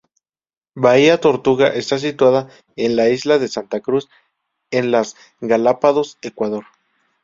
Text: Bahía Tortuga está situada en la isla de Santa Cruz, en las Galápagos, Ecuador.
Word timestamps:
Bahía 0.73 1.19
Tortuga 1.21 1.67
está 1.67 1.99
situada 1.99 2.49
en 2.75 2.95
la 2.95 3.09
isla 3.09 3.37
de 3.37 3.47
Santa 3.47 3.81
Cruz, 3.81 4.09
en 4.71 4.89
las 4.89 5.15
Galápagos, 5.41 6.17
Ecuador. 6.23 6.65